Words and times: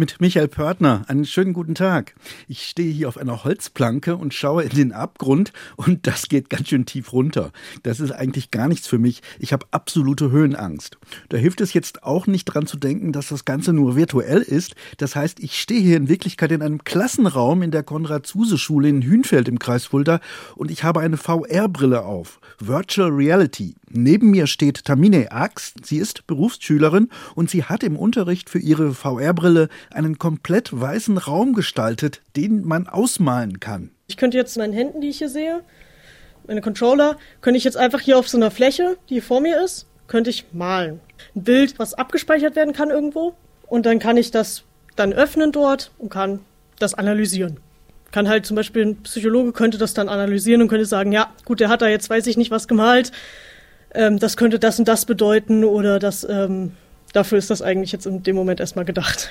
mit 0.00 0.18
Michael 0.18 0.48
Pörtner. 0.48 1.02
Einen 1.08 1.26
schönen 1.26 1.52
guten 1.52 1.74
Tag. 1.74 2.14
Ich 2.48 2.64
stehe 2.66 2.90
hier 2.90 3.06
auf 3.06 3.18
einer 3.18 3.44
Holzplanke 3.44 4.16
und 4.16 4.32
schaue 4.32 4.62
in 4.62 4.70
den 4.70 4.92
Abgrund 4.92 5.52
und 5.76 6.06
das 6.06 6.30
geht 6.30 6.48
ganz 6.48 6.70
schön 6.70 6.86
tief 6.86 7.12
runter. 7.12 7.52
Das 7.82 8.00
ist 8.00 8.10
eigentlich 8.10 8.50
gar 8.50 8.66
nichts 8.66 8.86
für 8.86 8.98
mich. 8.98 9.20
Ich 9.38 9.52
habe 9.52 9.66
absolute 9.72 10.30
Höhenangst. 10.30 10.96
Da 11.28 11.36
hilft 11.36 11.60
es 11.60 11.74
jetzt 11.74 12.02
auch 12.02 12.26
nicht 12.26 12.46
dran 12.46 12.66
zu 12.66 12.78
denken, 12.78 13.12
dass 13.12 13.28
das 13.28 13.44
Ganze 13.44 13.74
nur 13.74 13.94
virtuell 13.94 14.40
ist. 14.40 14.74
Das 14.96 15.16
heißt, 15.16 15.38
ich 15.38 15.60
stehe 15.60 15.82
hier 15.82 15.98
in 15.98 16.08
Wirklichkeit 16.08 16.50
in 16.50 16.62
einem 16.62 16.82
Klassenraum 16.82 17.60
in 17.60 17.70
der 17.70 17.82
Konrad-Zuse-Schule 17.82 18.88
in 18.88 19.02
Hünfeld 19.02 19.48
im 19.48 19.58
Kreis 19.58 19.84
Fulda 19.84 20.20
und 20.56 20.70
ich 20.70 20.82
habe 20.82 21.00
eine 21.00 21.18
VR-Brille 21.18 22.04
auf. 22.06 22.40
Virtual 22.58 23.10
Reality. 23.10 23.74
Neben 23.92 24.30
mir 24.30 24.46
steht 24.46 24.84
Tamine 24.84 25.32
Axt. 25.32 25.84
Sie 25.84 25.96
ist 25.98 26.28
Berufsschülerin 26.28 27.08
und 27.34 27.50
sie 27.50 27.64
hat 27.64 27.82
im 27.82 27.96
Unterricht 27.96 28.48
für 28.48 28.60
ihre 28.60 28.94
VR-Brille 28.94 29.68
einen 29.90 30.16
komplett 30.16 30.68
weißen 30.72 31.18
Raum 31.18 31.54
gestaltet, 31.54 32.22
den 32.36 32.64
man 32.64 32.86
ausmalen 32.86 33.58
kann. 33.58 33.90
Ich 34.06 34.16
könnte 34.16 34.36
jetzt 34.36 34.56
meinen 34.56 34.72
Händen, 34.72 35.00
die 35.00 35.08
ich 35.08 35.18
hier 35.18 35.28
sehe, 35.28 35.62
meine 36.46 36.60
Controller, 36.60 37.16
könnte 37.40 37.58
ich 37.58 37.64
jetzt 37.64 37.76
einfach 37.76 38.00
hier 38.00 38.16
auf 38.16 38.28
so 38.28 38.36
einer 38.36 38.52
Fläche, 38.52 38.96
die 39.08 39.20
vor 39.20 39.40
mir 39.40 39.62
ist, 39.62 39.86
könnte 40.06 40.30
ich 40.30 40.46
malen. 40.52 41.00
Ein 41.34 41.42
Bild, 41.42 41.78
was 41.78 41.94
abgespeichert 41.94 42.54
werden 42.54 42.72
kann 42.72 42.90
irgendwo. 42.90 43.34
Und 43.66 43.86
dann 43.86 43.98
kann 43.98 44.16
ich 44.16 44.30
das 44.30 44.62
dann 44.94 45.12
öffnen 45.12 45.50
dort 45.50 45.90
und 45.98 46.10
kann 46.10 46.40
das 46.78 46.94
analysieren. 46.94 47.58
Kann 48.12 48.28
halt 48.28 48.46
zum 48.46 48.56
Beispiel 48.56 48.84
ein 48.84 49.02
Psychologe 49.02 49.52
könnte 49.52 49.78
das 49.78 49.94
dann 49.94 50.08
analysieren 50.08 50.62
und 50.62 50.68
könnte 50.68 50.86
sagen, 50.86 51.12
ja, 51.12 51.32
gut, 51.44 51.60
der 51.60 51.68
hat 51.68 51.82
da 51.82 51.88
jetzt 51.88 52.10
weiß 52.10 52.26
ich 52.26 52.36
nicht 52.36 52.50
was 52.50 52.68
gemalt. 52.68 53.12
Ähm, 53.94 54.18
das 54.18 54.36
könnte 54.36 54.58
das 54.58 54.78
und 54.78 54.88
das 54.88 55.04
bedeuten 55.04 55.64
oder 55.64 55.98
das 55.98 56.26
ähm, 56.28 56.72
dafür 57.12 57.38
ist 57.38 57.50
das 57.50 57.62
eigentlich 57.62 57.92
jetzt 57.92 58.06
in 58.06 58.22
dem 58.22 58.36
Moment 58.36 58.60
erstmal 58.60 58.84
gedacht. 58.84 59.30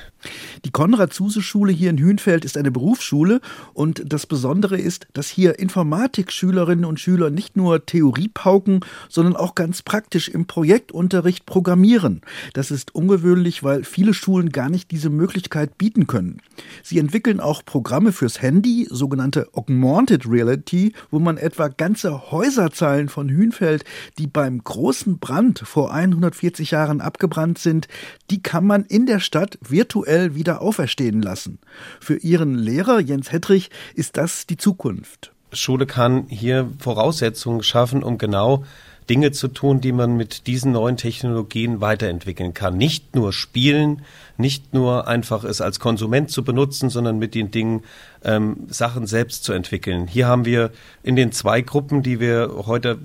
Die 0.66 0.72
Konrad-Zuse-Schule 0.72 1.72
hier 1.72 1.90
in 1.90 1.99
Hünfeld 1.99 2.44
ist 2.44 2.58
eine 2.58 2.72
Berufsschule 2.72 3.40
und 3.73 4.04
das 4.05 4.26
Besondere 4.26 4.77
ist, 4.77 5.07
dass 5.13 5.29
hier 5.29 5.57
Informatikschülerinnen 5.57 6.85
und 6.85 6.99
Schüler 6.99 7.29
nicht 7.29 7.55
nur 7.55 7.85
Theorie 7.85 8.29
pauken, 8.34 8.82
sondern 9.07 9.35
auch 9.35 9.55
ganz 9.55 9.82
praktisch 9.82 10.27
im 10.27 10.48
Projektunterricht 10.48 11.46
programmieren. 11.46 12.21
Das 12.54 12.71
ist 12.71 12.93
ungewöhnlich, 12.93 13.63
weil 13.63 13.84
viele 13.84 14.13
Schulen 14.13 14.49
gar 14.49 14.70
nicht 14.70 14.91
diese 14.91 15.10
Möglichkeit 15.10 15.77
bieten 15.77 16.07
können. 16.07 16.41
Sie 16.84 16.99
entwickeln 16.99 17.40
auch 17.40 17.63
Programme 17.63 18.12
fürs 18.12 18.41
Handy, 18.41 18.87
sogenannte 18.90 19.48
Augmented 19.54 20.30
Reality, 20.30 20.93
wo 21.10 21.20
man 21.20 21.37
etwa 21.37 21.70
ganze 21.70 22.32
Häuserzeilen 22.32 23.07
von 23.07 23.30
Hünfeld, 23.30 23.85
die 24.18 24.27
beim 24.27 24.62
großen 24.63 25.20
Brand 25.20 25.60
vor 25.60 25.93
140 25.93 26.71
Jahren 26.71 26.99
abgebrannt 26.99 27.60
sind, 27.60 27.87
die 28.30 28.43
kann 28.43 28.65
man 28.65 28.84
in 28.84 29.05
der 29.05 29.20
Stadt 29.20 29.57
virtuell 29.62 30.35
wieder 30.50 30.62
auferstehen 30.62 31.22
lassen. 31.22 31.60
Für 32.00 32.18
ihren 32.18 32.55
Lehrer 32.55 33.00
Jens 33.00 33.32
Hettrich 33.32 33.70
ist 33.94 34.18
das 34.18 34.48
die 34.48 34.58
Zukunft. 34.58 35.32
Schule 35.54 35.86
kann 35.86 36.26
hier 36.28 36.70
Voraussetzungen 36.80 37.62
schaffen, 37.62 38.02
um 38.02 38.18
genau 38.18 38.64
Dinge 39.10 39.32
zu 39.32 39.48
tun, 39.48 39.82
die 39.82 39.91
man 39.91 40.18
mit 40.18 40.48
diesen 40.48 40.71
neuen 40.71 40.98
Technologien 40.98 41.82
weiterentwickeln 41.82 42.54
kann. 42.54 42.77
Nicht 42.77 43.15
nur 43.15 43.34
spielen, 43.34 44.04
nicht 44.38 44.74
nur 44.74 45.07
einfach 45.07 45.43
es 45.43 45.60
als 45.60 45.79
Konsument 45.79 46.32
zu 46.32 46.43
benutzen, 46.43 46.90
sondern 46.90 47.20
mit 47.20 47.35
den 47.35 47.52
Dingen 47.52 47.84
ähm, 48.24 48.68
Sachen 48.68 49.05
selbst 49.05 49.43
zu 49.43 49.54
entwickeln. 49.54 50.07
Hier 50.07 50.27
haben 50.27 50.46
wir 50.46 50.71
in 51.04 51.15
den 51.15 51.32
zwei 51.32 51.62
Gruppen, 51.62 52.04
die 52.04 52.20
wir 52.20 52.52
heute 52.65 52.99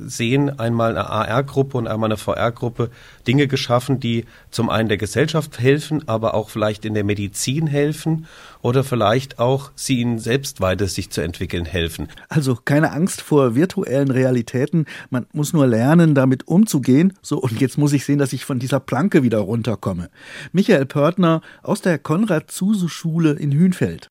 sehen, 0.00 0.58
einmal 0.58 0.90
eine 0.96 1.08
AR-Gruppe 1.08 1.76
und 1.76 1.86
einmal 1.86 2.08
eine 2.08 2.16
VR-Gruppe, 2.16 2.90
Dinge 3.26 3.46
geschaffen, 3.46 4.00
die 4.00 4.24
zum 4.50 4.70
einen 4.70 4.88
der 4.88 4.98
Gesellschaft 4.98 5.58
helfen, 5.58 6.08
aber 6.08 6.34
auch 6.34 6.50
vielleicht 6.50 6.84
in 6.84 6.94
der 6.94 7.04
Medizin 7.04 7.66
helfen 7.66 8.26
oder 8.62 8.84
vielleicht 8.84 9.38
auch 9.38 9.70
sie 9.74 10.00
ihnen 10.00 10.18
selbst 10.18 10.60
weiter 10.60 10.86
sich 10.86 11.10
zu 11.10 11.20
entwickeln 11.20 11.64
helfen. 11.64 12.08
Also 12.28 12.56
keine 12.56 12.92
Angst 12.92 13.22
vor 13.22 13.54
virtuellen 13.54 14.10
Realitäten. 14.10 14.86
Man 15.10 15.26
muss 15.40 15.54
nur 15.54 15.66
lernen, 15.66 16.14
damit 16.14 16.46
umzugehen. 16.48 17.14
So, 17.22 17.38
und 17.38 17.62
jetzt 17.62 17.78
muss 17.78 17.94
ich 17.94 18.04
sehen, 18.04 18.18
dass 18.18 18.34
ich 18.34 18.44
von 18.44 18.58
dieser 18.58 18.78
Planke 18.78 19.22
wieder 19.22 19.38
runterkomme. 19.38 20.10
Michael 20.52 20.84
Pörtner 20.84 21.40
aus 21.62 21.80
der 21.80 21.98
Konrad-Zuse-Schule 21.98 23.32
in 23.32 23.52
Hünfeld. 23.52 24.08